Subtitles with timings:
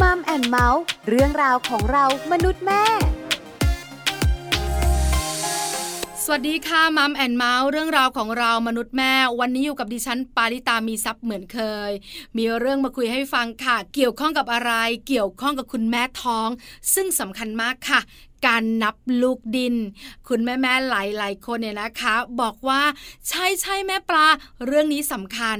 [0.00, 2.82] มัมแอนเมาส์เรื่องราวของเรามนุษย์แม่
[6.24, 11.90] สวัสดีค่ะมัมแอนเมาส์เรื่องราวของเรามนุษย์แม่ วันนี้อยู่กับดิฉันปาริตามีซัพ์เหมือนเคย
[12.36, 14.72] มีเรื่องมาคุยให้ฟังค่ะ เกี่ยวข้องกับอะไร
[15.08, 16.48] เกี่ยวข้องกับคุณแม่ท้อง
[16.94, 18.00] ซึ่งสำคัญมากค่ะ
[18.46, 19.74] การนับลูกดิ้น
[20.28, 22.82] คุณแม่แม่หลายหลายคนเนี่ยนะคะ บอกว่า
[23.28, 24.26] ใช่ใช่แม่ปลา
[24.66, 25.58] เรื่องนี้สำคัญ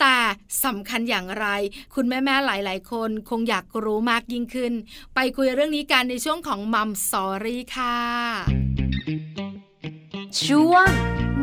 [0.00, 0.16] แต่
[0.64, 1.46] สำคัญอย่างไร
[1.94, 4.72] คุณแม่แม่หลายหลายคน คงอยากรู้มากยิ่งขึ้น
[5.14, 7.96] ไปคุยเรื่องนี้กันในช่วงของ Mom Story ค่ะ
[10.44, 10.88] ช่วง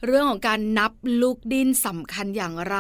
[0.06, 2.78] เรื่องของการนับลูกดิ้นสำคัญอย่างไร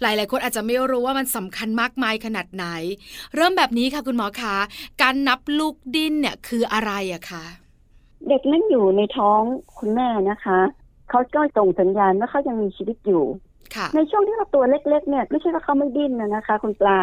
[0.00, 2.66] หลาย ๆ คนอาจจะไม่รู้ว่ามันสำคัญมากมายขนาดไหน
[3.34, 4.56] เริ่มแบบนี้ค่ะคุณหมอคะ
[5.02, 7.44] การนับลูกดิ้นเนี่ยคืออะไรอะคะ
[8.28, 9.42] เด็กนั้นอยู่ในท้อง
[9.78, 10.58] คุณแม่นะคะ
[11.10, 13.24] เขาก็ส่งสัญญาณว่าเขายังมีชีวิตอยู่
[13.94, 16.98] ในช่วงที่เขาตัวเล็ก ๆ เนี่ยไม่ใช่ว่าเขาไม่ดิ้นนะนะคะ คุณปลา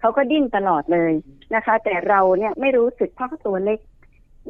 [0.00, 1.12] เขาก็ดิ้นตลอดเลย
[1.54, 3.78] นะคะ แต่เราเนี่ยไม่รู้สึกเพราะเขาตัวเล็ก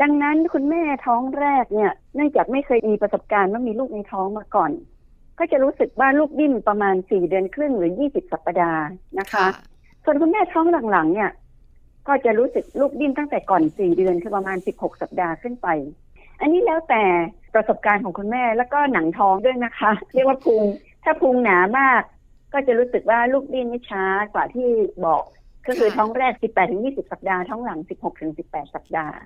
[0.02, 4.70] ดังนั้นคุณแม่ท้องแรกเนี่ย เนื่องจากไม่เคยมีประสบการณ์ว่ามีลูกในท้องมาก่อน
[5.38, 8.84] ก็จะรู้สึกว่าลูกดิ้นประมาณสี่เดือนครึ่งหรือยี่สิบสัปดาห์
[9.18, 9.46] นะคะ
[10.04, 11.30] ส่วนคุณแม่ท้องหลังๆเนี่ย
[12.08, 15.68] ก็จะรู้สึกลูกดิ้นตั้งแต่ก่อนสี่เดือนคือประมาณสิบหกสัปดาห์ขึ้นไป
[16.40, 17.02] อันนี้แล้วแต่
[17.54, 20.62] ประสบการณ์ของคุณแม่แล้วก็หนังท้องด้วยนะคะ เรียกว่าพุง
[21.04, 22.02] ถ้าพุงหนามาก
[22.52, 24.68] ก็จะรู้สึกว่าลูกดิ้นไม่ช้ากว่าที่
[25.04, 25.22] บอก
[25.66, 29.16] ก็คือท้องแรก 18ถึง20 สัปดาห์ท้องหลัง 16ถึง18 สัปดาห์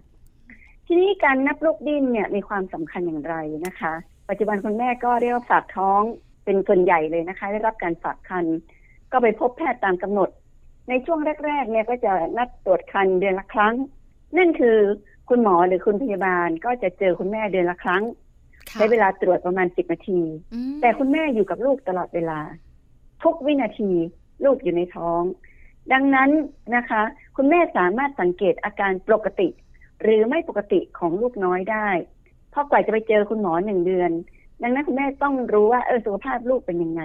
[0.87, 3.35] ทีนี้การนับลูกดิ้นเนี่ยมีความสำคัญอย่างไร
[3.67, 3.93] นะคะ
[4.29, 6.01] ปัจจุบันคุณแม่ก็เรียกว่าฝากท้อง
[6.45, 8.45] เป็นส่วนใหญ่เลยนะคะ ได้รับการฝากคัน
[9.13, 10.31] ก็ไปพบแพทย์ตามกำหนด
[10.89, 13.75] ในช่วงแรกๆเนี่ยก็จะนัดตรวจคันเดือนละครั้ง
[14.37, 14.77] นั่นคือ
[15.29, 18.03] คุณหมอหรือคุณพยาบาลก็จะเจอคุณแม่เดือนละครั้ง
[18.73, 20.21] ใช้เวลาตรวจประมาณสิบนาที
[20.81, 22.41] แต่คุณแม่อยู่กับลูกตลอดเวลา
[23.23, 23.91] ทุกวินาที
[24.45, 25.23] ลูกอยู่ในท้อง
[25.93, 26.31] ดังนั้น
[26.77, 27.03] นะคะ
[27.37, 29.49] คุณแม่สามารถสังเกตอาการปกติ
[30.03, 31.89] หรือไม่ปกติของลูกน้อยได้
[32.53, 34.11] พอกว่าจะไปเจอคุณหมอหนึ่งเดือน
[34.63, 37.03] ดังนั้นคุณแม่ต้องรู้ว่าเออสุขภาพลูกเป็นยังไง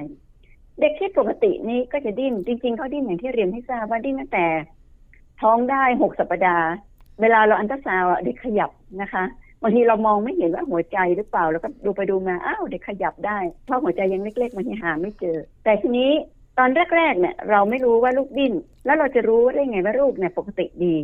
[0.81, 4.47] เด็กที่ปกตินี้ก็จะดิ้นจริง ๆเขาดิ้นอย่างที่เรียนให้ทราบว่าดิ้นตั้งแต่
[5.41, 6.67] ท้องได้หกสัปดาห์
[7.21, 9.23] เวลาเราอันตราซาวเด็กขยับนะคะ
[9.61, 16.11] บางทีเรามองไม่เห็นว่าหัวใจหรือเปล่า แล้วก็ดูไปดูมาอ้าวเด็กขยับได้เพราะหัวใจยังเล็กๆบางทีหาไม่เจอ แต่ทีนี้
[16.61, 18.53] ตอนแรกๆเนี่ยเราไม่รู้ว่าลูกดิ้น
[18.85, 20.95] แล้วเราจะรู้ได้ไงว่าลูกเนี่ยปกติดี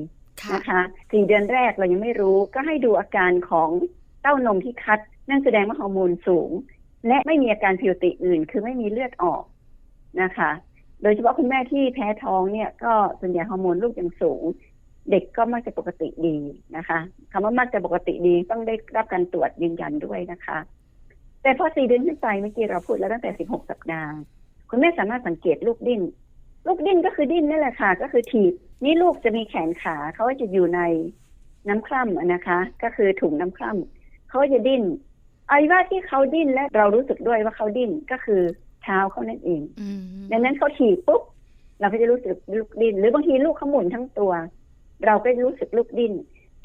[0.54, 3.70] นะคะสี่เดือนแรกเรายังไม่รู้ก็ให้ดูอาการของ
[4.22, 5.00] เต้านมที่คัด
[5.30, 6.50] นั่นแสดงว่าฮอร์โมนสูง
[7.08, 9.44] และไม่มีอาการผิวติอื่น คือไม่มีเลือดออก
[10.22, 10.52] นะคะ
[11.02, 14.44] โดยเฉพาะคุณแม่ที่แพ้ท้องเนี่ย ก็ส่วนใหญ่ฮอร์โมนลูกยังสูง
[15.12, 16.38] เด็กก็มักจะปกติดี
[16.78, 17.00] นะคะ
[17.32, 20.58] คำว่ามักจะปกติดีต้องได้รับการตรวจยืนยันด้วยนะคะ
[21.42, 24.12] แต่พอสี่เดือนขึ้นไปเมื่อกี้เราพูดแล้วตั้งแต่สิบหกสัปดาห์
[24.70, 26.02] คุณแม่สามารถสังเกตลูกดิ้น
[26.68, 28.54] ลูกดิ้นก็คือดิ้นนั่นแหละค่ะ ก็คือถีบ
[28.84, 30.82] นี่ลูกจะมีแขนขาเขาจะอยู่ใน
[31.68, 34.84] น้ำคร่ำนะคะ ก็คือถุงน้ำคร่ำเขาจะดิ้น
[35.52, 38.42] อวัยวะที่เขาดิ้นและเรารู้สึกด้วยว่าเขาดิ้นก็คือ
[38.84, 39.62] เท้าเขานั่นเอง
[40.32, 41.22] ดังนั้นเขาถีบปุ๊บ
[41.80, 44.32] เราก็จะรู้สึกลูกดิ้นหรือบางทีลูกเขาหมุนทั้งตัว
[45.06, 46.14] เราก็รู้สึกลูกดิ้น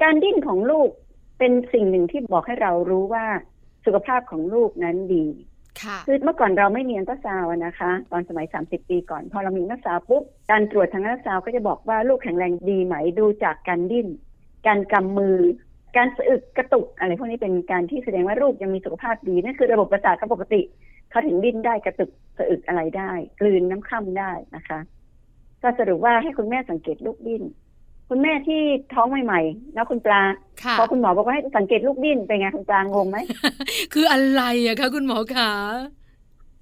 [0.03, 0.89] การดิ้นของลูก
[1.39, 3.27] เป็นสิ่งหนึ่งที่บอกให้เรารู้ว่า
[3.85, 5.25] สุขภาพของลูกนั้นดี
[6.07, 14.09] คือเมื่อก่อนเราไม่มีอันตราซาวนะคะ ตอนสมัยสามสิบปีก่อน พอเรามีอันตราซาวปุ๊บ การตรวจทางอันตราซาวก็จะบอกว่าลูกแข็งแรงดีไหมดูจากการดิ้น
[14.67, 15.39] การกำมือ
[15.97, 20.63] การสะอึกกระตุกอะไรพวกนี้เป็นการที่แสดงว่าลูกยังมีสุขภาพดีนั่นคือระบบประสาทเขาปกติ
[21.11, 24.79] เขาถึงดิ้นได้กระตุกสะอึกอะไรได้ กลืนน้ำค่ำได้นะคะ
[25.63, 27.43] ก็สรุปว่าให้คุณแม่สังเกตลูกดิ้น
[28.11, 28.63] คุณแม่ที่
[28.95, 30.23] ท้องใหม่ๆแล้วคุณปลา
[30.79, 33.19] พอคุณหมอบอกว่าให้สังเกตลูกดิ้นเป็นไงคุณปลางงไหม
[33.93, 35.53] คืออะไรอะคะคุณหมอคะ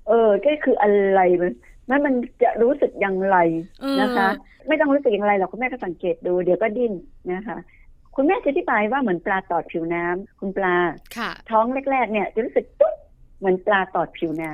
[0.09, 1.53] เออก็คืออะไรมัน
[1.89, 3.37] นั่นมันจะรู้สึกอย่างไร
[4.01, 4.29] นะคะ
[4.69, 6.93] ไม่ต้องรู้สึกอย่างไรหรอกคุณแม่ก็สังเกตดูเดี๋ยวก็ดิ้น
[7.33, 7.59] นะคะ
[8.17, 10.77] คุณแม่จะอธิบายว่าเหมือนปลาตอดผิวน้ำคุณปลา
[11.17, 12.95] ค่ะท้องแรก ๆ เนี่ยจะรู้สึกตุ๊บ
[13.39, 14.53] เหมือนปลาตอดผิวน้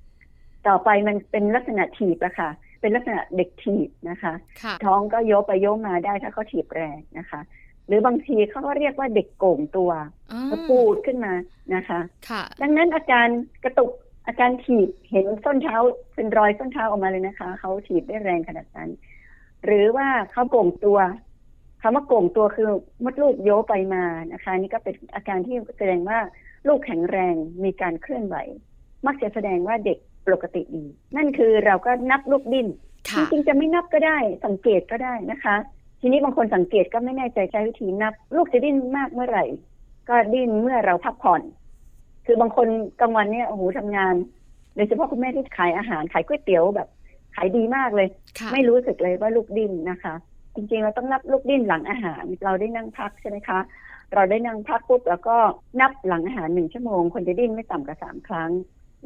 [0.00, 7.40] ำต่อไปมันเป็นลักษณะถีบอะค่ะ เป็นลักษณะเด็กถีบนะคะค่ะท้องก็โยกไปโยกมาได้ถ้าเขาถีบแรงนะคะ
[7.86, 9.90] หรือบางทีเขาก็เรียกว่าเด็กโก่งตัว
[10.32, 11.34] อ๋อก็ปูดขึ้นมา
[11.74, 13.28] นะคะค่ะดังนั้นอาการ
[13.64, 13.92] กระตุก
[14.26, 15.76] อาการถีบเห็นส้นเท้า
[16.14, 18.90] เป็นรอยส้นเท้าออกมาเลยนะคะเขาถีบได้แรงขนาดนั้น
[19.64, 20.98] หรือว่าเขาโก่งตัว
[21.82, 22.68] คำว่าโก่งตัวคือ
[23.04, 26.18] มดลูกโยไปมานะคะ นี่ก็เป็นอาการที่แสดงว่า
[26.68, 27.34] ลูกแข็งแรง
[27.64, 28.36] มีการเคลื่อนไหว
[29.06, 29.98] มักจะแสดงว่าเด็ก
[30.34, 30.84] ปกติดี
[31.16, 32.68] นั่นคือเราก็นับลูกดิ้น
[33.08, 35.56] จค่ะริงๆจะไม่นับก็ได้ สังเกตก็ได้นะคะ
[36.00, 39.44] ทีนี้บางคนสังเกตก็ไม่แน่ใจใช้วิธีนับ ลูกจะดิ้นมากเมื่อไหร่
[40.08, 41.42] ก็ดิ้นเมื่อเราพักผ่อน
[42.26, 42.68] คือบางคน
[43.00, 44.14] กลางวันเนี่ยโอ้โหทำงาน
[44.74, 46.88] โดยเฉพาะคุณแม่ที่ขายอาหารขายก๋วยเตี๋ยวแบบ
[47.36, 48.08] ขายดีมากเลย
[48.38, 50.14] ค่ะไม่รู้สึกเลยว่าลูกดิ้นนะคะ
[50.54, 53.58] จริงๆเราต้องนับลูกดิ้นหลังอาหาร เราได้นั่งพักใช่ไหมคะ
[54.14, 55.36] เราได้นั่งพักปุ๊บแล้วก็
[55.80, 58.50] นับหลังอาหารหนึ่งชั่วโมง คนจะดิ้นไม่ต่ำกว่าสามครั้ง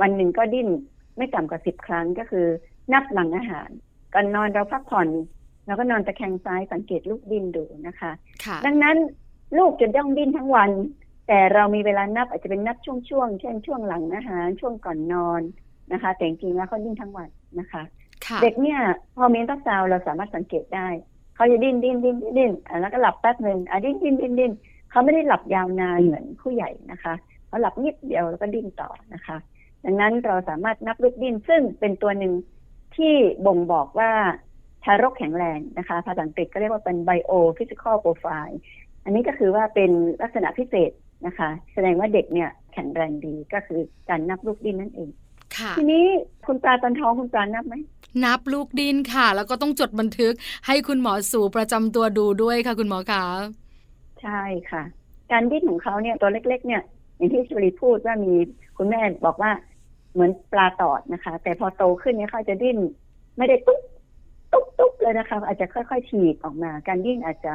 [0.00, 0.69] วันหนึ่งก็ดิ้น
[1.16, 2.46] ไม่ต่ำกว่าสิบครั้งก็คือ
[2.92, 3.68] นับหลังอาหาร
[4.14, 5.08] ก่อนนอนเราพักผ่อน
[5.66, 8.12] เราก็นอนตะแคงซ้ายสังเกตลูกดิ้นดูนะคะ
[8.44, 8.96] ค่ะดังนั้น
[9.58, 10.70] ลูกจะต้องดิ้นทั้งวัน
[11.28, 15.42] แต่เรามีเวลานับอาจจะเป็นนับช่วงๆเช่นช่วงหลังอาหารช่วงก่อนนอน
[15.92, 17.28] นะคะ แต่จริงๆแล้วเขาดิ้นทั้งวัน
[17.60, 17.82] นะคะ
[18.26, 18.80] ค่ะเด็กเนี่ย
[19.16, 20.88] พอมีอัลตราซาวด์เราสามารถสังเกตได้
[21.34, 24.52] เขาจะดิ้นดิ้นดิ้นดิ้นดิ้นอะแล้วก็หลับแป๊บหนึ่งอะดิ้นดิ้นดิ้นดิ้น
[24.90, 27.14] เขาไม่ได้หลับยาวนานเหมือนผู้ใหญ่นะคะ
[27.46, 29.36] เขาหลับนิดเดียวแล้วก็ดิ้นต่อนะคะ
[29.84, 32.32] ดังนั้นเราสามารถนับลูกดิ้นซึ่งเป็นตัวหนึ่ง
[32.96, 33.14] ที่
[33.46, 34.11] บ่งบอกว่า
[34.84, 38.56] ทารกแข็งแรงนะคะ ภาษาอังกฤษก็เรียกว่าเป็น bio physical profile
[39.05, 39.90] อันนี้ก็คือว่าเป็น
[40.23, 40.90] ลักษณะพิเศษ
[41.26, 45.11] นะคะ แสดงว่าเด็กเนี่ยแข็งแรงดีก็คือการนับลูกดิ้นนั่นเอง
[45.56, 46.05] ค่ะทีนี้
[46.46, 47.75] คุณปลาตอนท้องคุณปลานับไหม
[48.25, 50.34] นับลูกดินค่ะ แล้วก็ต้องจดบันทึก
[50.67, 53.25] ให้คุณหมอสูประจำตัวดูด้วยค่ะ คุณหมอคะ
[54.23, 54.82] ใช่ค่ะ
[55.32, 56.82] การดิ้นของเขาเนี่ยตัวเล็ก ๆ เนี่ย
[57.17, 58.32] อย่างที่ชลีพูดว่ามี
[58.76, 59.50] คุณแม่บอกว่า
[60.12, 62.78] เหมือนปลาตอดนะคะ แต่พอโตขึ้นเนี่ยเขาจะดิ้น
[63.36, 63.80] ไม่ได้ตุ๊บ
[64.52, 67.54] ตุ๊บตุ๊บเลยนะคะ อาจจะค่อยๆถีบออกมา การดิ้นอาจจะ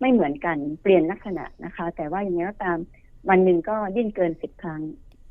[0.00, 2.78] ไม่เหมือนกันเปลี่ยนลักษณะนะคะ แต่ว่าอย่างนี้ก็ตาม
[3.28, 4.82] วันหนึ่งก็ดิ้นเกินสิบครั้ง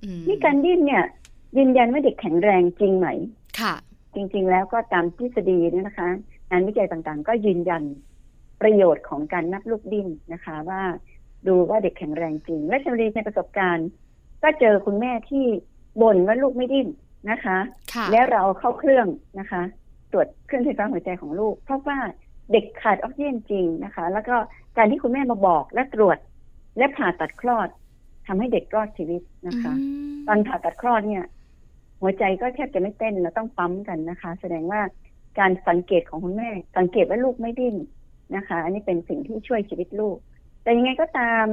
[0.04, 1.04] อืมนี่การดิ้นเนี่ย
[1.58, 3.08] ยืนยันว่าเด็กแข็งแรงจริงไหม
[3.60, 3.74] ค่ะ
[4.16, 6.10] จริง ๆ แล้วก็ตามทฤษฎีเนี่ยนะคะ
[6.50, 7.84] งานวิจัยต่างๆ ก็ยืนยัน
[8.62, 10.82] ประโยชน์ของการนับลูกดิ้นนะคะ ว่า
[11.48, 13.88] ดูว่าเด็กแข็งแรงจริง และชมรีในประสบการณ์
[14.44, 15.46] ก็เจอคุณแม่ที่
[16.02, 16.88] บ่นว่าลูกไม่ดิ้น
[17.32, 17.58] นะคะ
[17.94, 19.08] ค่ะแล้วเราเอาเข้าเครื่อง
[19.40, 19.62] นะคะ
[20.12, 21.98] ตรวจเครื่องไฟฟ้าหัวใจของลูก เพราะว่า
[22.52, 24.36] เด็กขาดออกซิเจนจริงนะคะ แล้วก็
[24.78, 26.18] การที่คุณแม่มาบอกและตรวจ
[26.78, 27.68] และผ่าตัดคลอด
[28.28, 31.24] ทำให้เด็กรอดชีวิตนะคะอืมตอนผ่าตัดคลอดเนี่ย
[32.02, 34.82] หัวใจก็แทบจะไม่เต้นเราต้องปั๊มกันนะคะ แสดงว่า
[35.40, 37.76] การสังเกตของคุณแม่ สังเกตว่าลูกไม่ดิ้น
[38.36, 40.18] นะคะ อันนี้เป็นสิ่งที่ช่วยชีวิตลูก
[40.64, 41.44] แต่ยังไงก็ตาม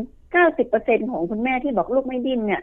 [0.51, 2.63] 90%ของคุณแม่ที่บอกลูกไม่ดิ้นเนี่ย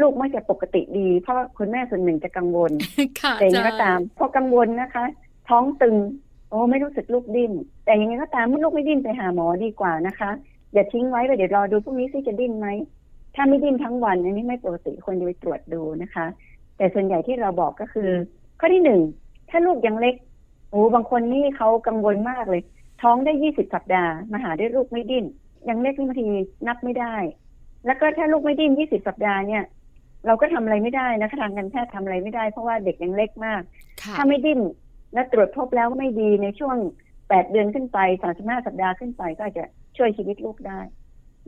[0.00, 2.72] ลูกไม่จะปกติดี เพราะคุณแม่ส่วนหนึ่งจะกังวล
[3.20, 5.04] ค่ะแต่ยังไงก็ตามพอกังวลนะคะ
[5.48, 5.96] ท้องตึง
[6.50, 7.52] โอ้ไม่รู้สึกลูกดิ้น
[7.84, 10.30] แต่ยังไงก็ตามเมื่อลูกไม่ดิ้นไปหาหมอดีกว่านะคะ
[10.72, 12.68] อย่าทิ้งไว้ไปเดี๋ยวรอดูพรุ่งนี้ซิจะดิ้นไหม
[13.34, 16.26] ถ้าไม่ดิ้นทั้งวันอันนี้ไม่ปกติควรจะไปตรวจดูนะคะ
[16.76, 18.08] แต่ส่วนใหญ่ที่เราบอกก็คือ
[18.60, 19.00] ข้อที่หนึ่ง
[19.50, 20.14] ถ้าลูกยังเล็ก
[20.70, 22.62] โอ้บางคนนี่เขากังวลมากเลย
[23.02, 25.24] ท้องได้ยี่สิบสัปดาห์มาหาได้ลูกไม่ดิ้น
[25.68, 26.26] ยังเล็กนี่บางที
[26.66, 27.14] นับไม่ได้
[27.86, 29.62] แล้วก็ถ้าลูกไม่ดิ้นยี่สิบสัปดาห์เนี่ย
[30.26, 33.62] เราก็ทำอะไรไม่ได้นะคะทางการแพทย์ทำอะไรไม่ได้ เพราะว่าเด็กยังเล็กมาก
[34.02, 34.60] ค่ะถ้าไม่ดิ้น
[35.14, 36.76] และตรวจพบแล้วไม่ดีในช่วง
[37.28, 39.64] แปดเดือนขึ้นไปสามสิบห้าสัปดาห์ขึ้นไปก็อาจจะ
[39.96, 40.80] ช่วยชีวิตลูกได้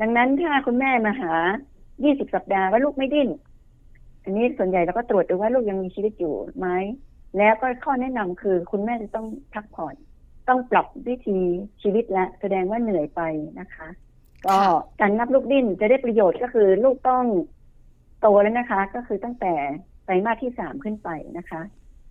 [0.00, 1.32] ดังนั้นถ้าคุณแม่มาหา
[2.04, 3.28] ยี่สิบสัปดาห์ว่าลูกไม่ดิ้น
[4.22, 6.68] อันนี้ส่วนใหญ่เราก็ตรวจดูว่าลูกยังมีชีวิตอยู่ไหม
[7.38, 9.94] แล้วก็ข้อแนะนำคือคุณแม่จะต้องพักผ่อน
[10.48, 11.38] ต้องปรับวิธี
[11.82, 13.22] ชีวิตและแสดงว่าเหนื่อยไป
[13.60, 13.88] นะคะ
[14.46, 14.58] ก็
[15.00, 17.24] การนับลูกดิ้นจะได้ประโยชน์ก็คือลูกต้อง
[18.20, 19.54] โตแล้วนะคะ ก็คือตั้งแต่
[20.04, 21.60] ไตรมาสที่สามขึ้นไปนะคะ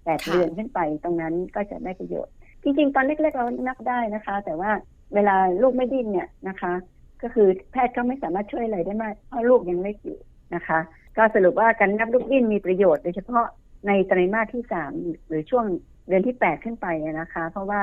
[0.04, 2.34] แปดเดือนขึ้นไปตรงนั้นก็จะได้ประโยชน์
[2.64, 4.72] จริงๆ ตอนเล็กๆเรานับได้นะคะ แต่ว่า
[5.14, 6.74] เวลาลูกไม่ดิ้นเนี่ยนะคะ
[7.22, 10.20] ก็คือแพทย์ก็ไม่สามารถช่วยอะไรได้มากเพราะลูกยังเล็กอยู่
[10.56, 10.80] นะคะ
[11.18, 13.46] ก็สรุปว่าการนับลูกดิ้นมีประโยชน์โดยเฉพาะ
[13.88, 14.92] ในไตรมาสที่สาม
[15.28, 15.66] หรือช่วง
[16.08, 17.82] เดือนที่แปดขึ้นไปนะคะ เพราะว่า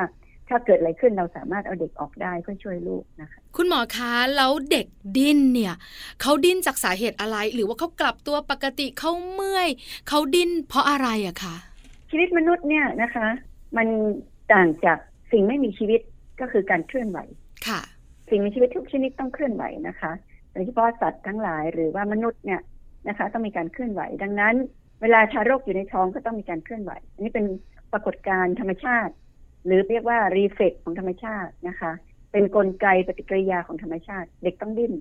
[0.48, 4.86] ถ้าเกิดอะไรขึ้นเราสามารถเอาเด็กออกได้เพื่อช่วยลูกนะคะ คุณหมอคะแล้วเด็ก
[5.16, 5.74] ดิ้นเนี่ย
[6.20, 9.68] เขาดิ้นจากสาเหตุอะไร หรือว่าเขากลับตัวปกติเขาเมื่อย
[10.08, 11.56] เขาดิ้นเพราะอะไรอะคะ
[12.10, 13.26] ชีวิตมนุษย์เนี่ยนะคะ
[13.76, 13.88] มัน
[14.52, 14.98] ต่างจาก
[15.32, 16.00] สิ่งไม่มีชีวิต
[16.40, 17.18] ก็คือการเคลื่อนไหว
[17.68, 17.80] ค่ะ
[18.30, 20.12] สิ่งมีชีวิตทุกชนิดต้องเคลื่อนไหวนะคะ
[20.52, 22.60] โดยเฉพาะสัตว์ทั้งหลายหรือว่ามนุษย์เนี่ย
[23.08, 24.54] นะคะ ต้องมีการเคลื่อนไหว ดังนั้น
[25.02, 27.46] เวลาทารกอยู่ในท้องก็ต้องมีการเคลื่อนไหว อันนี้เป็น
[27.92, 29.12] ปรากฏการณ์ธรรมชาติ
[29.64, 31.92] หรือเรียกว่ารีเฟกของธรรมชาตินะคะ
[32.32, 34.92] เป็นนกลไกปฏิกิริยาของธรรมชาติ เด็กต้องดิ้น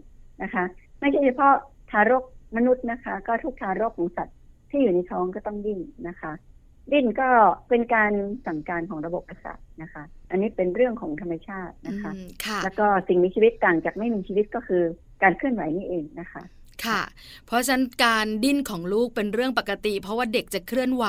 [0.43, 0.63] นะคะ
[0.99, 1.53] ไม่ใช่เฉพาะ
[1.91, 2.23] ทารก
[2.57, 4.37] มนุษย์นะคะ ก็ทุกทารกของสัตว์
[4.69, 6.31] ที่อยู่ในท้องก็ต้องดิ้นนะคะ
[6.91, 7.29] ดิ้นก็
[7.69, 8.11] เป็นการ
[8.45, 12.11] สั่งการของระบบประสาทนะคะ อันนี้เป็นเรื่องของธรรมชาตินะคะ
[12.63, 14.83] แล้วก็สิ่งมีชีวิตต่างจากไม่มีชีวิตก็คือ
[15.23, 16.43] การเคลื่อนไหวนี่เองนะคะ
[16.87, 17.01] ค่ะ
[17.47, 21.05] เพราะฉะนั้นการดิ้นของลูกเป็นเรื่องปกติ เพราะว่าเด็กจะเคลื่อนไหว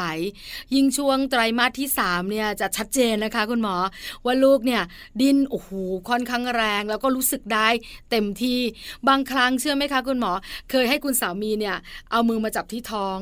[0.74, 3.76] ยิ่งช่วงไตรมาสที่3เนี่ยจะชัดเจนนะคะ คุณหมอ
[4.24, 4.82] ว่าลูกเนี่ย
[5.20, 5.70] ดิ้นโอ้โห
[6.08, 7.68] ค่อนข้างแรง แล้วก็รู้สึกได้
[8.10, 8.60] เต็มที่
[9.08, 10.32] บางครั้งเชื่อไหมคะ คุณหมอ
[10.70, 11.76] เคยให้คุณสามีเนี่ย
[12.10, 13.18] เอามือมาจับที่ท้อง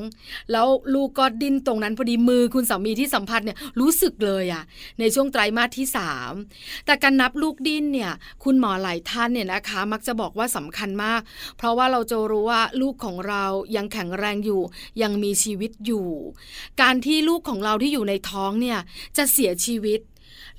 [0.53, 4.63] แล้วลูกก็ดิ้นตรงนั้นพอดีมือคุณสามีที่สัมผัสเนี่ยรู้สึกเลยอะ
[5.01, 5.87] ในช่วงไตรมาสที่
[6.37, 8.13] 3 แต่การนับลูกดิ้นเนี่ย
[8.45, 11.21] คุณหมอหลายท่านเนี่ยนะคะ มักจะบอกว่าสำคัญมาก
[11.57, 13.45] เพราะว่าเราจะรู้ว่าลูกของเรา
[13.77, 14.61] ยังแข็งแรงอยู่
[15.03, 16.09] ยังมีชีวิตอยู่
[16.83, 18.79] การที่ลูกของเราที่อยู่ในท้องเนี่ย
[19.17, 20.01] จะเสียชีวิต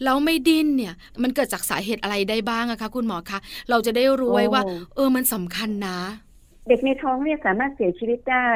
[0.03, 4.61] แล้วไม่ดิ้นเนี่ยมันเกิดจากสาเหตุอะไรได้บ้างอะคะ คุณหมอคะเราจะได้รู้ไว้ว่า
[4.95, 5.97] เออมันสำคัญนะ
[6.67, 8.47] เด็กในท้องเนี่ยสามารถเสียชีวิตได้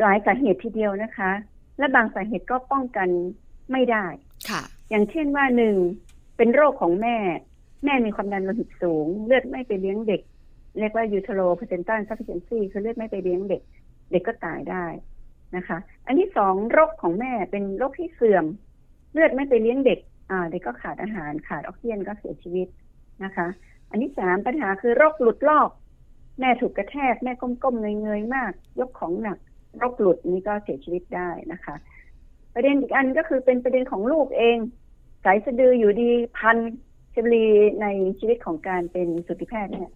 [0.00, 1.32] หลายสาเหตุทีเดียวนะคะ
[1.78, 3.08] และบางสาเหตุก็ป้องกัน
[3.72, 4.06] ไม่ได้
[4.50, 5.76] ค่ะ อย่างเช่นว่าหนึ่ง
[6.36, 7.16] เป็นโรคของแม่
[7.84, 10.20] แม่มีความดันโลหิตสูง เลือดไม่ไปเลี้ยงเด็ก
[10.78, 13.62] เรียกว่า uteroplacental insufficiency คือเลือดไม่ไปเลี้ยงเด็ก
[14.12, 14.86] เด็กก็ตายได้
[15.56, 18.44] นะคะ อันที่สองโรคของแม่เป็นโรคที่เสื่อม
[19.12, 19.98] เลือดไม่ไปเลี้ยงเด็ก
[20.30, 22.68] อ่าเด็กก็ขาดอาหารขาดออกซิเจนก็เสียชีวิต
[23.24, 23.46] นะคะ
[23.90, 25.70] อันที่สามปัญหาคือโรคหลุดลอก
[26.40, 29.38] แม่ถูกกระแทก แม่ก้มๆเงยๆมาก ยกของหนัก
[29.78, 31.74] โรคหลุดนี้ก็เสียชีวิตได้นะคะ
[32.54, 34.58] ประเด็นอีกอันก็คือเป็นประเด็นของลูกเอง
[35.24, 36.58] สายสะดืออยู่ดีพัน
[37.12, 37.46] เชลี
[37.82, 37.86] ใน
[38.18, 39.90] ชีวิตของการเป็นสุติแพทย์เนี่ย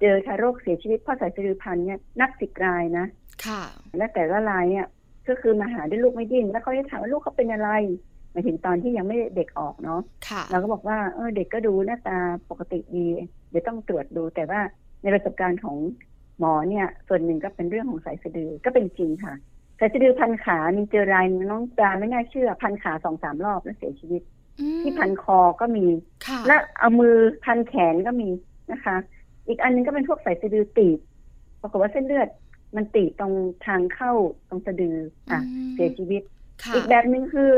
[0.00, 3.06] เจอทารกเสียชีวิตเพราะสายสะดือพันเนี่ยนับสิบรายนะ
[3.46, 3.62] ค่ะ
[3.98, 4.86] และแต่ละรายเนี่ย
[5.28, 7.70] ก็คือมาหาด้วยลูกไม่ดิ้นแล้วเขาจะถามว่าลูกเขาเป็นอะไร
[8.32, 10.00] หมายถึงตอนที่ยังไม่เด็กออกเนาะ
[10.50, 12.18] เราก็บอกว่าเออเด็กก็ดูหน้าตา
[12.50, 13.06] ปกติดี
[13.50, 14.60] เดี๋ยวต้องตรวจดูแต่ว่า
[15.02, 15.76] ในประสบการณ์ของ
[16.38, 19.34] หมอเนี่ย ส่วนหนึ่งก็เป็นเรื่องของสายสะดือก็เป็นจริงค่ะ
[19.78, 24.22] สายสะดือพันขามีเจอรายน้องปลาไม่น่าเชื่อ พันขาสองสามรอบแล้วเสียชีวิต
[24.82, 25.86] ที่พันคอก็มี
[26.46, 27.14] และเอามือ
[27.44, 28.28] พันแขนก็มี
[28.72, 28.96] นะคะ
[29.48, 30.98] อีกอันนึงก็เป็นพวกสายสะดือตีบ
[31.60, 32.28] ปรากฏว่าเส้นเลือด
[32.76, 33.34] มันตีบตรง
[33.66, 34.12] ทางเข้า
[34.48, 34.96] ตรงสะดือ
[35.30, 35.40] อะ
[35.74, 36.22] เสียชีวิต
[36.74, 37.50] อีกแบบหนึ่งคือ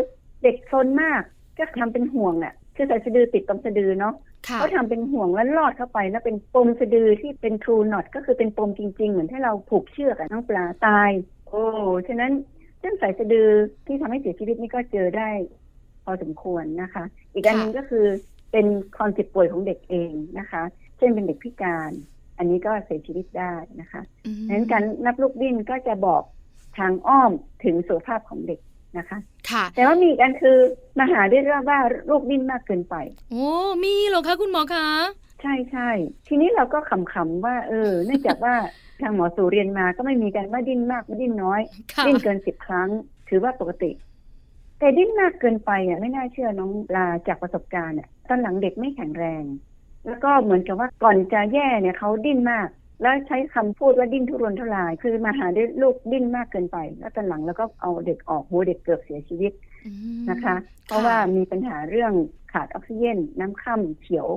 [0.42, 1.22] เด็กซนมาก
[1.58, 4.14] ก็ทำเป็นห่วงอะคือสายสะดือติดตรงสะดือเนาะ
[4.56, 11.10] เขาทำเป็นห่วงแล้วลอดเข้าไปแล้วเป็นปมสะดือที่เป็นทรูน็อตก็คือเป็นปมจริง ๆ เหมือนที่เราผูกเชือกกับน้องปลาตาย
[11.48, 11.62] โอ้
[12.08, 12.32] ฉะนั้น
[12.80, 13.48] เรื่องสายสะดือ
[13.86, 15.30] ที่ทำให้เสียชีวิตนี่ก็เจอได้
[16.04, 18.04] พอสมควรนะคะ อีกอันหนึ่งก็คือ
[18.52, 20.62] เป็นความเจ็บป่วยของเด็กเองนะคะ
[21.02, 21.90] ช่นเป็นเด็กพิการ
[22.38, 24.02] อันนี้ก็เสียชีวิตได้นะคะ
[24.46, 26.22] ดังนั้นการนับลูกดิ้นก็จะบอก
[26.78, 27.32] ทางอ้อม
[27.64, 28.60] ถึงสุขภาพของเด็ก
[28.98, 29.18] นะคะ
[29.50, 30.58] ค่ะแต่ว่ามีกันคือ
[30.98, 31.78] มาหาได้ว่าว่า
[32.10, 32.94] ลูกดิ้นมากเกินไป
[33.30, 33.46] โอ้
[33.84, 34.86] มีเหรอคะคุณหมอคะ
[35.42, 35.90] ใช่ใช่
[36.28, 38.54] ทีนี้เราก็ขำๆว่า เออ เนื่องจากว่า
[39.00, 41.60] ทางหมอสูเรียนมาก็ไม่มีการว่าดิ้นมากไม่ดิ้นน้อย
[42.06, 42.88] ดิ้นเกินสิบครั้ง
[43.28, 43.90] ถือว่าปกติ
[44.78, 49.44] แต่ดิ้นมากเกินไปอะไม่น่าเชื่อน้องลาจากประสบการณ์อะตอนหลังเด็กไม่แข็งแรง
[50.06, 52.68] แล้วก็เหมือนกับว่าก่อนจะแย่เนี่ยเขาดิ้นมาก
[53.02, 59.52] แล้วใช้คำพูดว่าดิ้นทุรนทุราย คือมาหาได้ลูกดิ้นมากเกินไป แล้วตอนหลังแล้วก็เอาเด็กออกหัวเด็กเกือบเสียชีวิต
[60.30, 60.54] นะคะ
[60.86, 62.12] เพราะว่ามีปัญหาเรื่อง
[62.52, 64.28] ขาดออกซิเจนน้ำค่ำเขียว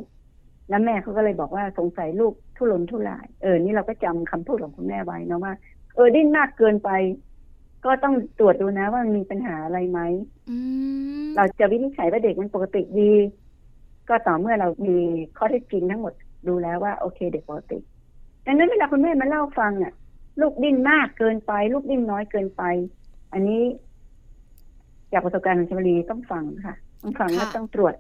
[0.69, 5.53] แล้วแม่เขาก็เลยบอกว่าสงสัยลูกทุรนทุราย เออ นี่เราก็จำคำพูดของคุณแม่ไว้นะว่า
[5.95, 6.89] เออดิ้นมากเกินไป
[7.85, 9.99] ก็ต้องตรวจดูนะว่ามีปัญหาอะไรไหม
[11.35, 13.11] เราจะวินิจฉัยว่าเด็กมันปกติดี
[14.09, 14.97] ก็ต่อเมื่อเรามี
[15.37, 16.13] ข้อเท็จจริงทั้งหมด
[16.47, 17.79] ดูแล้วว่าโอเคเด็กปกติ
[18.45, 19.93] ดังนั้นเวลาคุณแม่มาเล่าฟังอะ
[20.41, 22.63] ลูกดิ้นมากเกินไป ลูกดิ้นน้อยเกินไป
[23.33, 23.61] อันนี้
[25.11, 27.93] จากประสบการณ์ของชมรีต้องฟังค่ะต้องฟังและต้องตรวจ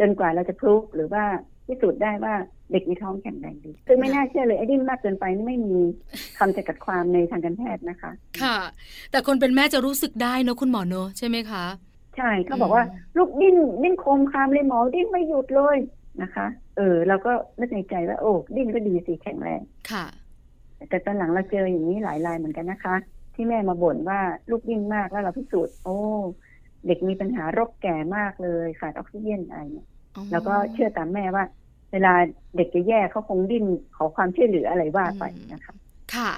[0.00, 1.24] จนกว่าเราจะพิสูจหรือว่า
[1.66, 2.34] พิสูจน์ได้ว่า
[2.72, 5.78] เด็กในท้องแข็งแรงดีซึ่งไม่น่าเชื่อเลยไอ้ดิ้นมากเกินไปนี่ไม่มี
[6.38, 8.10] คำจำกัดความในทางการแพทย์นะคะ
[8.42, 8.58] ค่ะ
[9.10, 11.64] แต่คนเป็นแม่จะรู้สึกได้เนอะคุณหมอเนอะใช่ไหมคะ
[12.16, 12.84] ใช่เขาบอกว่า
[13.18, 15.76] ลูกดิ้นดิ้นโคมคามเลยหมอดิ้นไม่หยุดเลย
[16.22, 16.46] นะคะ
[16.76, 20.04] เออเราก็นึกในใจว่าโอ้ดิ้นก็ดีสิแข็งแรงค่ะ
[20.88, 22.94] แต่ตอนหลังเราเจออย่างนี้หลายรายเหมือนกันนะคะ
[23.34, 24.20] ที่แม่มาบ่นว่า
[24.50, 25.96] ลูกดิ้นมากแล้วเราพิสูจน์โอ้
[26.86, 29.88] เด็กมีปัญหาโรคแก่มากเลยขาดออกซิเจนอะไรเนี่ย
[30.32, 31.44] แล้วก็เชื่อตามแม่ว่า
[31.92, 32.12] เวลา
[32.56, 33.64] เด็กจะแย่เขาคงดิ้น
[33.96, 35.74] ขอความช่วยเหลืออะไรว่าไปนะคะ
[36.16, 36.30] ค่ะ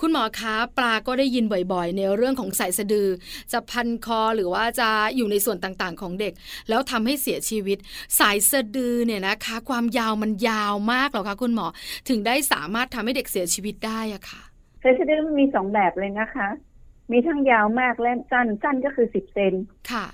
[0.00, 3.08] คุณหมอคะปลาก็ได้ยินบ่อยๆ ในเรื่องของสายสะดือ
[3.52, 6.32] จะพันคอหรือว่าจะอยู่ในส่วนต่างๆ ของเด็ก
[6.68, 7.78] แล้วทำให้เสียชีวิต
[8.18, 11.66] สายสะดือเนี่ยนะคะ ความยาวมันยาวมากหรอคะคุณหมอ
[12.08, 14.42] ถึงได้สามารถทำให้เด็กเสียชีวิตได้อะค่ะ
[14.82, 16.48] สายสะดือมันมีสองแบบเลยนะคะ
[17.12, 19.54] มีทั้งยาวมากและสั้นสั้นก็คือสิบเซน
[19.90, 20.06] ค่ะ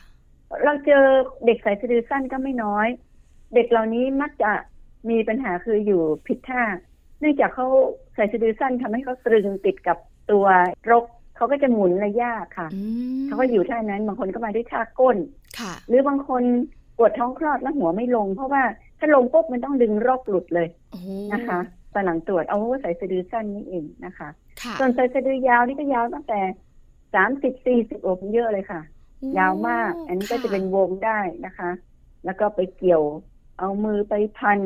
[0.64, 1.04] เราเจอ
[1.46, 2.88] เด็กสายสะดือสั้นก็ไม่น้อย
[3.54, 4.52] เด็กเหล่านี้มักจะ
[5.10, 6.62] มีปัญหาคืออยู่ผิดท่า
[7.20, 7.66] เนื่องจากเขา
[8.14, 9.98] ใส่สะดือสั้นทำให้เขาตรึงติดกับ
[10.30, 10.46] ตัว
[10.90, 11.04] รก
[11.36, 12.68] เขาก็จะหมุนระยะค่ะ
[13.26, 15.16] เขาก็อยู่ท่านั้นบางคนก็มาด้วยท่าก้น
[15.58, 16.42] ค่ะหรือบางคน
[16.96, 18.62] ปวดท้องคลอดแล้วหัวไม่ลง เพราะว่า
[18.98, 20.68] ถ้าลงปุ๊บมันต้องดึงรกหลุดเลย
[21.32, 21.58] นะคะ
[21.92, 24.28] ตอนหลังตรวจเอาว่าใส่สะดือสั้นนี่เองนะคะ
[24.78, 26.40] ส่วนใส่สะดือยาวนี่ก็ยาวตั้งแต่
[27.14, 28.80] สามสิบสี่สิบโอ้เยอะเลยค่ะ
[29.38, 31.70] ยาวมาก อันนี้ก็จะเป็นวงได้นะคะ
[32.24, 33.02] แล้วก็ไปเกี่ยว
[33.58, 34.58] เอามือไปพัน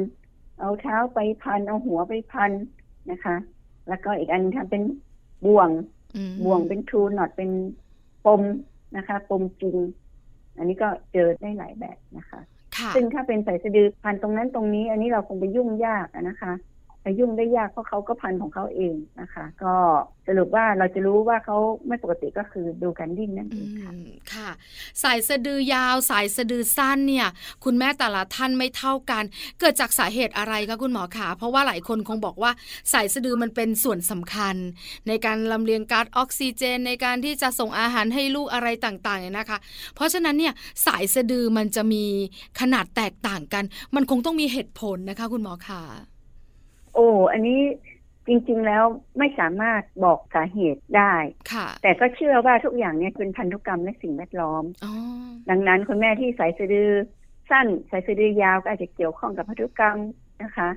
[0.62, 2.52] เอาเท้าไปพัน เอาหัวไปพัน
[3.11, 3.37] นะคะ
[3.88, 4.83] แล้วก็อีกอันทำเป็น
[5.47, 5.71] บ่วง
[6.45, 7.50] บ่วงเป็นทูนอดเป็น
[8.26, 8.42] ปม
[8.97, 9.76] นะคะปมจริง
[10.59, 12.40] อันนี้ก็เจอได้หลายแบบนะคะ
[12.95, 16.52] ซึ่งถ้าเป็นสายสะดือพันตรงนั้นตรงนี้ อันนี้เราคงไปยุ่งยากนะคะ
[17.02, 19.75] ไปยุ่งได้ยากเพราะเขาก็พันของเขาเองนะคะ ก็
[20.28, 21.56] สรุปว่าเราจะรู้ว่าเขา
[21.88, 23.92] ไม่ปกติก็คือดูการดิ้นนั่นเองค่ะ
[24.32, 24.50] ค่ะ
[25.02, 27.28] สายสะดือยาว สายสะดือสั้นเนี่ย
[27.64, 29.25] คุณแม่แต่ละท่านไม่เท่ากัน
[29.61, 32.52] เกิดจากสาเหตุอะไรคะคุณหมอคะเพราะว่าหลายคนคงบอกว่า
[32.92, 34.56] สายสะดือมันเป็นส่วนสำคัญ
[35.09, 39.59] ในการลำเลียงก๊าซออกซิเจน ในการที่จะส่งอาหารให้ลูกอะไรต่างๆเนี่ยนะคะ
[39.94, 40.52] เพราะฉะนั้นเนี่ย
[40.87, 42.04] สายสะดือมันจะมี
[42.61, 46.12] ขนาดแตกต่างกัน มันคงต้องมีเหตุผลนะคะ คุณหมอคะ
[46.94, 47.61] โอ้อันนี้
[48.28, 48.84] จริงๆแล้ว
[49.18, 51.14] ไม่สามารถบอกสาเหตุได้
[51.52, 54.64] ค่ะ แต่ก็เชื่อว่าทุกอย่างเนี่ยเป็นพันธุกรรมและสิ่งแวดล้อม
[55.50, 56.90] ดังนั้นคุณแม่ที่ใส่สะดือ
[57.50, 59.99] สั้นใส่สะดือยาวก็อาจจะเกี่ยวข้องกับพันธุกรรม
[60.42, 60.68] นะคะ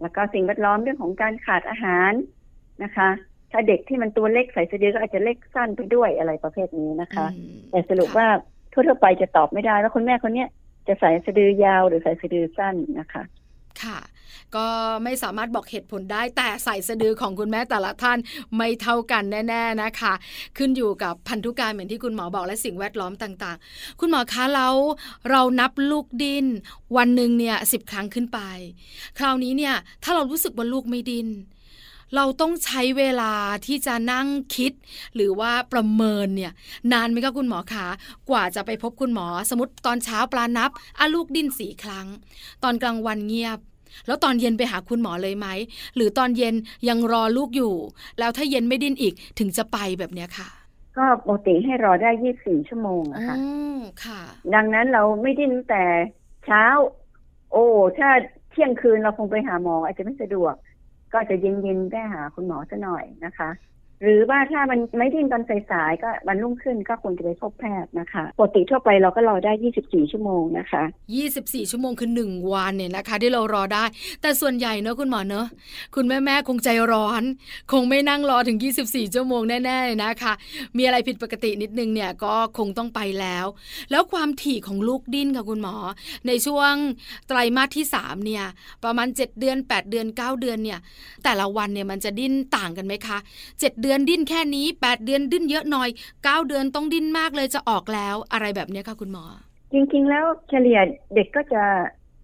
[0.00, 2.12] แล้วก็สิ่งแวดล้อมเรื่องของการขาดอาหาร
[2.84, 3.08] นะคะ
[3.52, 7.26] ถ้าเด็กที่มันตัวเล็กใส่สะดือก็อาจจะเล็กสั้นไปด้วยอะไรประเภทนี้นะคะ
[7.70, 8.26] แต่สรุปว่า
[8.72, 10.48] ทั่วๆไปจะตอบไม่ได้ว่าคุณแม่คนเนี้ย
[10.88, 13.22] จะใส่สะดือยาวหรือใส่สะดือสั้นนะคะ
[13.82, 13.98] ค่ะ
[14.56, 14.66] ก็
[15.04, 18.18] ไม่สามารถบอกเหตุผลได้ แต่ใส่สะดือของคุณแม่แต่ละท่าน
[18.56, 20.12] ไม่เท่ากันแน่ๆนะคะ
[20.56, 24.74] ขึ้นอยู่กับพันธุกรรมเหมือนที่คุณหมอบอกและสิ่งแวดล้อมต่างๆ คุณหมอคะแล้ว
[25.30, 26.46] เรานับลูกดิน
[26.96, 28.40] วันหนึ่งเนี่ยสิบครั้งขึ้นไป
[29.18, 31.28] คราวนี้เนี่ยถ้าเรารู้สึกว่าลูกไม่ดิน
[32.16, 33.32] เราต้องใช้เวลา
[33.66, 34.72] ที่จะนั่งคิด
[35.14, 36.52] หรือว่าประเมินเนี่ย
[36.92, 37.86] นานไหมคะคุณหมอคะ
[38.30, 42.06] กว่าจะไปพบคุณหมอ สมมติตอนเช้าปลานับอาลูกดิ้นสี่ครั้ง
[42.62, 43.58] ตอนกลางวันเงียบ
[44.06, 45.48] แล้วตอนเย็นไปหาคุณหมอเลยไหม
[45.96, 46.54] หรือตอนเย็น
[46.88, 47.74] ยังรอลูกอยู่
[48.18, 50.48] แล้วถ้าเย็นไม่ดิ้นอีกถึงจะไปแบบเนี้ยค่ะ
[50.96, 53.36] ก็ปกติให้รอได้ยี่สิบสี่ชั่วโมงอะค่ะ
[54.04, 54.20] ค่ะ
[54.54, 55.84] ดังนั้นเราไม่ดิ้นแต่
[56.46, 56.64] เช้า
[57.52, 57.66] โอ้
[57.98, 58.08] ถ้า
[58.50, 60.54] เที่ยงคืนเราคงไปหาหมออาจจะไม่สะดวก
[61.12, 63.48] ก็จะเย็นๆได้หาคุณหมอซะหน่อยนะคะ
[64.02, 70.82] หรือว่าถ้ามันไม่ดิ้นตอนสายๆก็วันรุ่งขึ้นก็ควรจะไปพบแพทย์นะคะปกติทั่วไปเราก็รอได้ 24 ชั่วโมงนะคะ
[71.26, 73.84] 24 ชั่วโมงคือ 1 วันเนี่ยนะคะ ที่เรารอได้
[74.20, 75.46] แต่ส่วนใหญ่เนอะคุณหมอเนอะ
[75.94, 77.22] คุณแม่แม่คงใจร้อน
[77.72, 80.32] คงไม่นั่งรอถึง 24 ชั่วโมงแน่ๆนะคะ
[80.76, 83.46] มีอะไรผิดปกตินิดนึงเนี่ยก็คงต้องไปแล้ว
[83.90, 85.74] แล้วความถี่ของลูกดิ้นค่ะคุณหมอ
[86.26, 86.72] ในช่วง
[87.28, 88.44] ไตรมาสที่3เนี่ย
[88.84, 90.78] ประมาณ 7 เดือน 8 เดือน 9 เดือนเนี่ย
[91.24, 93.18] แต่ละวันเนี่ยมันจะดิ้นต่างกันไหมคะ
[93.60, 95.88] 7เดือนดิ้นแค่นี้แปดเดือนดิ้นเยอะหน่อย
[96.24, 99.24] เก้าเดือนต้องดิ้นมากเลยจะออกแล้วอะไรแบบนี้ค่ะคุณหมอ
[99.72, 100.78] จริงๆ แล้วเฉลี่ย
[101.14, 101.64] เด็กก็จะ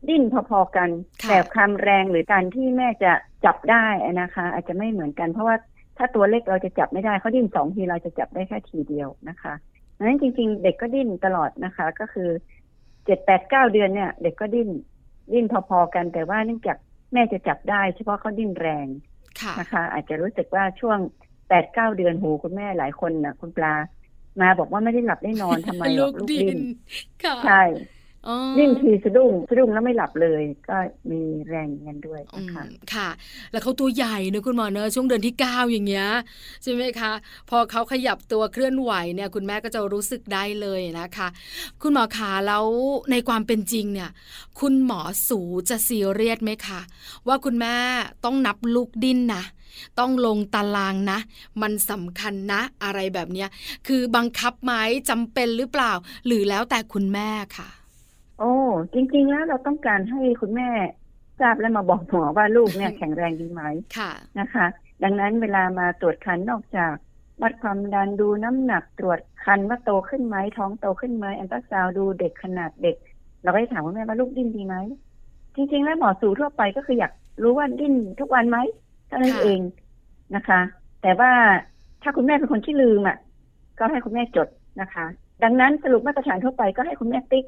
[0.09, 0.89] ดิ้นพอๆกัน
[1.29, 3.13] แต่ความแรงหรือการที่แม่จะ
[3.45, 3.87] จับได้
[4.21, 5.57] นะคะ อาจจะไม่เหมือนกันเพราะว่า
[5.97, 9.53] ถ้าตัวเล็กเราจะจับไม่ได้เขาดิ้นสองทีเราจะจับได้แค่ทีเดียวนะคะ
[9.97, 12.29] ดังนั้นจริง ๆ เด็กก็ดิ้นตลอดนะคะ ก็คือ
[13.05, 14.69] เจ็ดแปดเก้าเดือนเนี่ย เด็กก็ดิ้น
[15.33, 16.77] ดิ้นพอๆกันแต่ว่าเนื่องจาก
[17.13, 18.87] แม่จะจับได้ เฉพาะเขาดิ้นแรง
[19.61, 20.99] นะคะ อาจจะรู้สึกว่าช่วง
[21.53, 23.75] แปดเก้าเดือนหูคุณแม่หลายคนนะคุณปลา
[24.41, 26.59] มาบอกว่าไม่ได้หลับได้นอนทำไมลูกดิน
[27.45, 27.63] ใช่
[28.59, 30.77] นิ่งทีสะดุ้งสะดุ้งแล้วไม่หลับเลย ก็
[31.11, 33.09] มีแรงเงินด้วยนะคะค่ะ
[33.53, 36.07] แล้วเขาตัวใหญ่เนอะคุณหมอเนอะช่วงเดือนที่เก้าอย่างเงี้ย
[36.63, 37.13] ใช่ไหมคะ
[37.51, 41.29] พอเขาขยับตัวเคลื่อนไหวเนี่ย คุณแม่ก็จะรู้สึกได้เลยนะคะ
[41.83, 42.65] คุณหมอขาแล้ว
[43.11, 44.11] ในความเป็นจริงเนี่ย
[44.61, 46.81] คุณหมอสูจะซีเรียสไหมคะ
[47.29, 47.75] ว่าคุณแม่
[48.25, 49.45] ต้องนับลูกดิ้นนะ
[49.99, 51.19] ต้องลงตารางนะ
[51.63, 53.49] มันสำคัญนะอะไรแบบเนี้ย
[53.87, 54.73] คือบังคับไหม
[55.11, 55.93] จำเป็นหรือเปล่า
[56.27, 57.69] หรือแล้วแต่คุณแม่ค่ะ
[58.43, 58.57] โอ้
[58.95, 60.71] จริง ๆ แล้วเราต้องการให้คุณแม่
[61.41, 63.63] ทราบและมาบอกหมอว่าลูกเนี่ยแข็งแรงดีไหม
[63.99, 64.67] ค่ะนะคะ
[65.03, 66.95] ดังนั้นเวลามาตรวจคันนอกจาก
[67.43, 72.97] วัดความดันดูน้ำหนักตรวจคันว่าโตขึ้นไหมท้องโตขึ้นไหมอันตราซาวดูเด็กขนาดเด็ก
[73.43, 74.77] เราก็จะถามคุณแม่ว่าลูกดิ้นดีไหม
[75.55, 78.59] จริง ๆ แล้วหมอสูทั่วไปก็คืออยากรู้ว่าดิ้นทุกวันไหม
[79.09, 79.61] เท่านั้นเอง
[80.37, 80.61] นะคะ
[81.03, 81.31] แต่ว่า
[82.03, 83.17] ถ้าคุณแม่เป็นคนที่ลืมอะ
[83.79, 84.49] ก็ให้คุณแม่จด
[84.81, 85.07] นะคะ
[85.43, 87.45] ดังนั้นสรุปมาตรฐานทั่วไปก็ให้คุณแม่ติ๊ก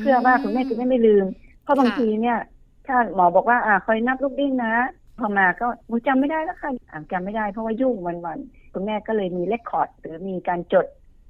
[0.00, 1.26] เพื่อว่าคุณแม่จะได้ไม่ลืม
[1.62, 2.38] เพราะบางทีเนี่ย
[2.86, 4.74] ถ้าหมอบอกว่าอ่าคอยนับลูกดิ้นนะ
[5.18, 5.66] พอมาก็
[6.06, 6.70] จำไม่ได้แล้วค่ะ
[7.12, 10.86] จำไม่ได้เพราะว่ายุ่งวันๆคุณแม่ก็เลยมีเลคคอร์ดหรือมีการจด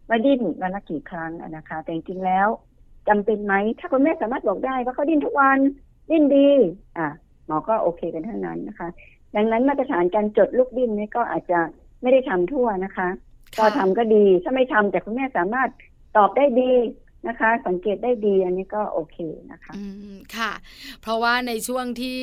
[0.09, 2.49] ว่าดิ้นวันละกี่ครั้งนะคะ แต่จริงๆแล้ว
[3.09, 5.59] จำเป็นไหมถ้าคุณแม่สามารถบอกได้ว่าเขาดิ้นทุกวัน
[6.11, 6.49] ดิ้นดี
[6.99, 7.09] อะ
[7.47, 8.89] หมอก็โอเคกันทั้งนั้นนะคะ
[9.37, 11.61] ดังนั้นมาตรฐานการจดลูกดิ้นนี่ก็อาจจะ
[12.03, 13.09] ไม่ได้ทำทั่วนะคะ
[13.59, 15.71] ก็ทำก็ดีถ้าไม่ทำแต่คุณแม่สามารถ
[16.17, 16.73] ตอบได้ดี
[17.27, 19.19] นะคะ สังเกตได้ดีอันนี้ก็โอเค
[19.53, 20.53] นะคะอืมค่ะ
[21.03, 22.19] เพราะว่าในช่วงที่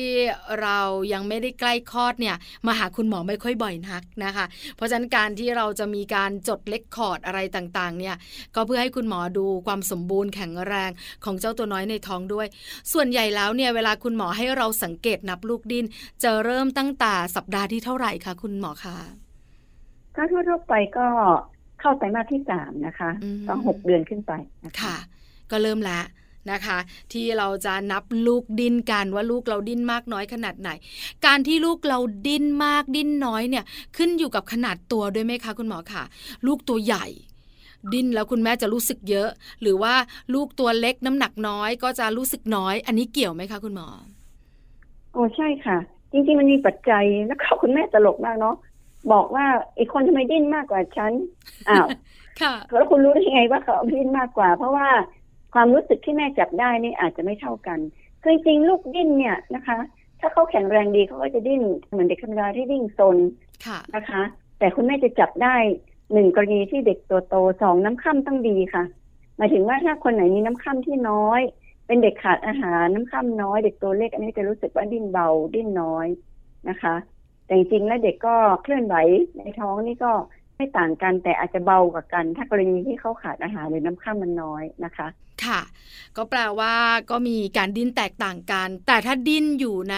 [0.62, 0.78] เรา
[1.12, 8.16] ยังไม่ได้ใกล้คลอดเนี่ยมาหาคุณหมอไม่ค่อยบ่อยนักนะคะ เพราะฉะนั้นการที่เราจะมีการจดเล็กคอร์ดอะไรต่างๆ เนี่ย
[8.54, 10.90] ก็เพื่อให้คุณหมอดูความสมบูรณ์แข็งแรง
[11.24, 12.46] ของเจ้าตัวน้อยในท้องด้วย
[12.92, 15.84] ส่วนใหญ่แล้วเนี่ยเวลาคุณหมอให้เราสังเกตนับลูกดิน
[16.22, 18.96] จะเริ่มตั้งแต่สัปดาห์ที่เท่าไหร่คะคุณหมอคะ
[20.14, 21.06] ถ้าทั่วๆไปก็
[21.86, 23.10] เข้าไตรมาสที่สามนะคะ
[23.48, 24.32] ต้องหกเดือนขึ้นไป
[24.80, 24.96] ค่ะ
[25.50, 26.04] ก็เริ่มแล้ว
[26.50, 26.78] นะคะ
[27.12, 30.70] ที่เราจะนับลูกดิ้นกันว่าลูกเราดิ้นมากน้อยขนาดไหน
[31.26, 33.64] การที่ลูกเราดิ้นมากดิ้นน้อยเนี่ย
[33.96, 36.04] ขึ้นอยู่กับขนาดตัวด้วยไหมคะ คุณหมอคะ
[36.46, 37.06] ลูกตัวใหญ่
[37.92, 39.28] ดิ้นแล้วคุณแม่จะรู้สึกเยอะ
[39.62, 39.94] หรือว่า
[40.34, 43.88] ลูกตัวเล็กน้ำหนักน้อยก็จะรู้สึกน้อย อันนี้เกี่ยวไหมคะคุณหมอ
[45.12, 45.78] โอ้ใช่ค่ะ
[46.12, 48.56] จริงๆมันมีปัจจัยแล้วก็คุณแม่ตลกมากเนาะ
[49.12, 49.46] บอกว่า
[49.78, 51.12] อีกคนทำไมดิ้นมากกว่าฉัน
[51.68, 51.86] อ้าว
[52.40, 54.88] ค่ะแล้วคุณรู้ได้ยังไงว่าเขาดิ้นมากกว่า เพราะว่า
[55.54, 57.78] ความรู้สึกที่แม่จับได้นี่อาจจะไม่เท่ากัน
[58.22, 59.78] คือจริงลูกดิ้นเนี่ยนะคะ
[60.20, 63.16] ถ้าเขาแข็งแรงดีเขาก็จะดิ้นเหมือนเด็กธรรมดาที่ดิ้นซน
[63.96, 64.22] นะคะ
[64.58, 65.56] แต่คุณแม่จะจับได้
[66.12, 68.84] หนึ่งกรณีที่เด็กตัวโตสองน้ำค่ำต้องดีค่ะ
[69.36, 71.40] หมายถึงว่าถ้าคนไหนมีน้ำค่ำที่น้อย
[71.86, 76.06] เป็นเด็กขาดอาหารน้ำค่ำน้อย เด็กตัวเล็กอันนี้จะรู้สึกว่าดิ้นเบาดิ้นน้อย
[76.68, 76.94] นะคะ
[77.46, 78.96] แต่จริงๆแล้วเด็กก็เคลื่อนไหว
[79.38, 80.12] ในท้องนี่ก็
[80.56, 85.06] ไม่ต่างกันแต่อาจจะเบากว่ากัน ถ้ากรณีที่เขาขาดอาหารหรือน้ำข้ามมันน้อยนะคะ
[85.44, 85.60] ค่ะ
[86.16, 86.74] ก็แปลว่า
[87.10, 89.96] ก็มีการดิ้นแตกต่างกัน แต่ถ้าดิ้นอยู่ใน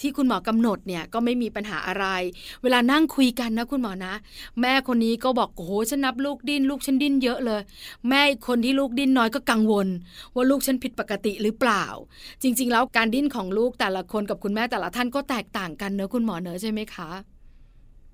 [0.00, 2.06] ที่คุณหมอกำหนดเนี่ยก็ไม่มีปัญหาอะไร
[2.62, 4.14] เวลานั่งคุยกันนะคุณหมอนะ
[4.60, 7.60] แม่คนนี้ก็บอกโอ้โหฉันนับลูกดิ้นลูกฉันดิ้นเยอะเลย
[8.08, 9.88] แม่คนที่ลูกดิ้นน้อยก็กังวล
[10.34, 11.84] ว่าลูกฉันผิดปกติหรือเปล่า
[12.42, 17.10] จริง ๆ แล้วการดิ้นของลูกแต่ละคนกับคุณแม่แต่ละท่านก็แตกต่างกันเนอะคุณหมอเนอะใช่ไหมคะ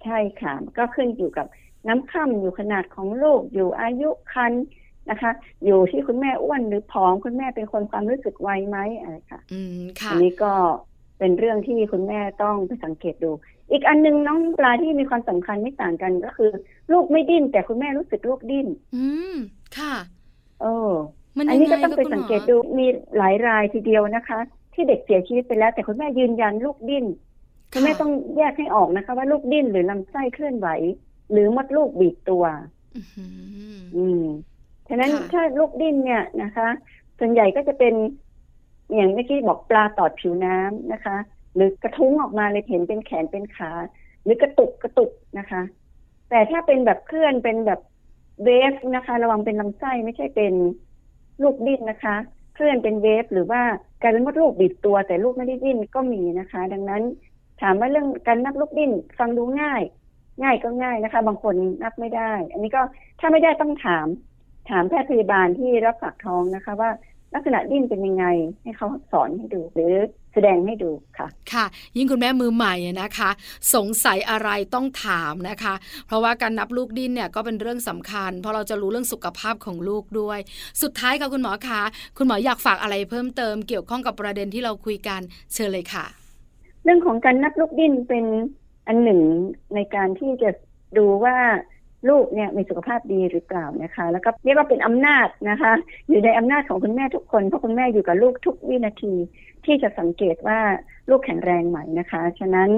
[0.04, 1.46] ใช่ค่ะ ก็ขึ้นอยู่กับ
[1.88, 4.52] น้ำค่ำอยู่ขนาดของลูกอยู่อายุคัน
[5.10, 5.30] นะคะ
[5.64, 10.52] อยู่ที่คุณแม่อ้วนหรือผอมคุณแม่เป็นคนความรู้สึกไวไหมอะไรค่ะ อืมค่ะอันนี้ก็
[11.18, 13.30] เป็นเรื่องที่คุณแม่ต้องไปสังเกตดู
[13.70, 16.50] อีกอันนึงน้องปลาที่มีความสำคัญไม่ต่างกันก็คือ
[16.92, 19.34] ลูกไม่ดิ้น แต่คุณแม่รู้สึกลูกดิ้น อืม
[19.78, 19.94] ค่ะ
[20.62, 20.92] เออ
[21.48, 22.86] อันนี้ก็ต้องไปสังเกตดูมี
[23.18, 24.38] หลายรายทีเดียวนะคะ
[24.74, 27.04] ที่เด็กเสียชีวิตไปแล้ว แต่คุณแม่ยืนยันลูกดิ้น
[27.72, 30.68] คุณแม่ต้องแยกให้ออกนะคะ ว่าลูกดิ้นหรือลำไส้เคลื่อนไหว
[31.32, 32.44] หรือมดลูกบีบตัว
[33.96, 34.24] อืม
[34.88, 36.68] ฉะนั้นถ้าลูกดิ้นเนี่ยนะคะ
[37.18, 37.94] ส่วนใหญ่ก็จะเป็น
[38.92, 41.16] อย่างเมื่อกี้บอกปลาตอดผิวน้ำนะคะ
[41.54, 43.70] หรือกระทุ้งออกมาเลยเห็นเป็นแขนเป็นขา
[44.24, 45.62] หรือกระตุกกระตุกนะคะ
[46.30, 47.80] แต่ถ้าเป็นแบบเคลื่อนเป็นแบบ
[48.44, 50.54] เวฟนะคะ ระวังเป็นลำไส้ไม่ใช่เป็น
[51.42, 52.16] ลูกดิ้นนะคะ
[52.54, 53.62] เคลื่อนเป็นเวฟหรือว่า
[54.00, 57.02] กลายเป็นมดลูกบิดตัว แต่ลูกไม่ได้ดิ้นก็มีนะคะ ดังนั้น
[57.62, 59.82] ถามว่าเรื่องการนับลูกดิ้นฟังดูง่าย
[60.42, 62.82] ง่ายก็ง่ายนะคะ บางคนนับไม่ได้ อันนี้ก็
[63.20, 64.06] ถ้าไม่ได้ต้องถาม
[64.70, 66.90] ถามแพทย์พยาบาลที่รับฝากท้องนะคะ ว่า
[67.34, 68.26] ลักษณะดิ้นเป็นยังไง
[68.62, 69.94] ให้เขาสอนให้ดู หรือ
[70.32, 71.64] แสดงให้ดูค่ะ ค่ะ
[71.96, 73.30] ยิ่งคุณแม่มือใหม่นะคะ
[73.74, 75.74] สงสัยอะไรต้องถามนะคะ
[76.06, 80.38] เพราะว่าการนับลูกดิ้นเนี่ยก็เป็นเรื่องสำคัญ เพราะเราจะรู้เรื่องสุขภาพของลูกด้วย
[80.82, 81.82] สุดท้ายค่ะคุณหมอคะ
[82.18, 85.20] คุณหมออยากฝากอะไรเพิ่มเติมเกี่ยวข้องกับประเด็นที่เราคุยกัน
[85.54, 86.04] เชิญเลยค่ะ
[86.84, 88.24] เรื่องของการนับลูกดิ้นเป็น
[88.86, 89.20] อันหนึ่ง
[89.74, 90.50] ในการที่จะ
[90.96, 91.36] ดูว่า
[92.08, 95.72] ลูกเนี่ยมีสุขภาพดีหรือเปล่านะคะ แล้วก็เรียกว่าเป็นอำนาจนะคะ
[96.08, 99.14] อยู่ในอำนาจของคุณแม่ทุกคนเพราะคุณแม่อยู่กับลูกทุกวินาที
[99.64, 100.60] ที่จะสังเกตว่า
[101.10, 102.70] ลูกแข็งแรงไหมนะคะ ฉะนั้น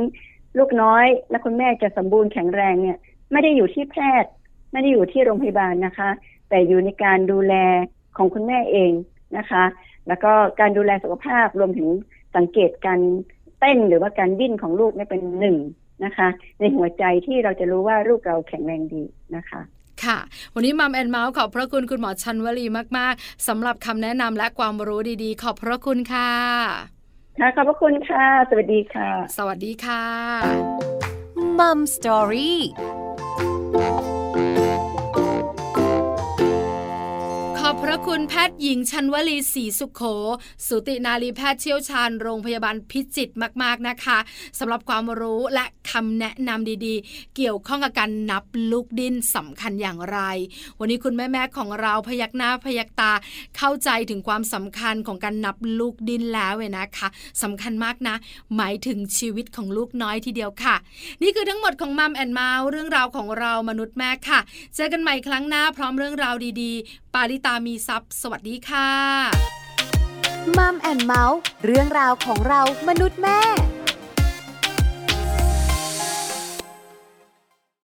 [0.58, 2.98] ลูกน้อยและคุณแม่จะสมบูรณ์แข็งแรงเนี่ย
[3.32, 4.30] ไม่ได้อยู่ที่แพทย์
[4.72, 6.10] ไม่ได้อยู่ที่โรงพยาบาลนะคะ
[6.48, 7.54] แต่อยู่ในการดูแล
[8.16, 8.92] ของคุณแม่เอง
[9.38, 9.64] นะคะ
[10.08, 11.88] แล้วก็การดูแลสุขภาพรวมถึง
[12.36, 13.00] สังเกตการ
[13.60, 15.56] เต้นหรือว่าการดิ้นของลูกเนี่ยเป็นหนึ่ง
[16.04, 16.28] นะคะ
[16.60, 19.02] ในหัวใจที่เราจะรู้ว่าลูกเราแข็งแรงดี
[19.36, 19.60] นะคะ
[20.04, 20.18] ค่ะ
[20.54, 22.66] วันนี้มัมแอนเมาส์ขอบพระคุณคุณหมอชันวลี
[22.98, 26.30] มาก ๆสำหรับคำแนะนำและความรู้ดีๆ ขอบพระคุณค่ะ
[27.38, 30.04] ค่ะ ขอบพระคุณค่ะ สวัสดีค่ะ สวัสดีค่ะ
[31.58, 32.60] Mom Story
[37.96, 40.02] ขอบพระคุณแพทย์หญิงชันวลีศรีสุขโข
[40.66, 44.18] สูตินารีแพทย์เชี่ยวชาญโรงพยาบาลพิจิตรมาก ๆนะคะ
[44.58, 50.18] สำหรับความรู้และคำแนะนำดีๆ เกี่ยวข้องกับการนับลูกดิ้นสำคัญอย่างไร
[50.78, 53.12] วันนี้คุณแม่ๆของเราพยักหน้าพยักตา
[53.56, 57.08] เข้าใจถึงความสำคัญของการนับลูกดิ้นแล้วเว้นะคะ
[57.42, 58.14] สำคัญมากนะ
[58.56, 60.76] หมายถึงชีวิตของลูกน้อยทีเดียวค่ะ
[61.22, 64.40] นี่คือทั้งหมดของมัมแอนเมาส์เรื่องราวของเรามนุษย์แม่ค่ะ
[64.76, 68.90] เจอกันใหม่ครั้งหน้าพร้อมเรื่องราวดีๆ ปาริตามีซัพ์สวัสดีค่ะ
[70.58, 73.40] มัมแอนเมาส์เรื่องราวของเรามนุษย์แม่